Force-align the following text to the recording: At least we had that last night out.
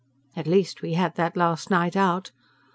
At 0.35 0.47
least 0.47 0.81
we 0.81 0.93
had 0.93 1.13
that 1.13 1.37
last 1.37 1.69
night 1.69 1.95
out. 1.95 2.31